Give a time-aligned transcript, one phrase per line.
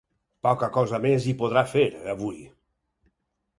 [0.45, 1.85] Poca cosa més hi podrà fer,
[2.17, 2.43] avui.